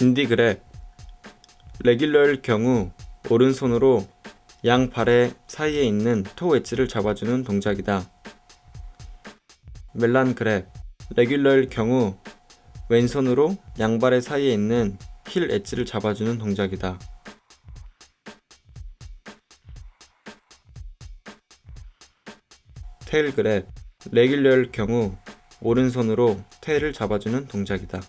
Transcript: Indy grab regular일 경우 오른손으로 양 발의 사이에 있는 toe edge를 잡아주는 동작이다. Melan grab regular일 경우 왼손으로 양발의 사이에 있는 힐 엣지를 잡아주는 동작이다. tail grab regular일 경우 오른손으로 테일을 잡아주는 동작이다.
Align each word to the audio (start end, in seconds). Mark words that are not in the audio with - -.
Indy 0.00 0.31
grab 0.31 0.62
regular일 1.80 2.40
경우 2.40 2.90
오른손으로 3.28 4.08
양 4.64 4.88
발의 4.88 5.34
사이에 5.46 5.82
있는 5.82 6.24
toe 6.36 6.56
edge를 6.56 6.88
잡아주는 6.88 7.44
동작이다. 7.44 8.10
Melan 9.92 10.34
grab 10.34 10.66
regular일 11.16 11.68
경우 11.68 12.16
왼손으로 12.88 13.58
양발의 13.78 14.22
사이에 14.22 14.52
있는 14.54 14.96
힐 15.28 15.50
엣지를 15.50 15.84
잡아주는 15.84 16.38
동작이다. 16.38 16.98
tail 23.04 23.32
grab 23.32 23.66
regular일 24.12 24.72
경우 24.72 25.14
오른손으로 25.60 26.40
테일을 26.62 26.94
잡아주는 26.94 27.48
동작이다. 27.48 28.00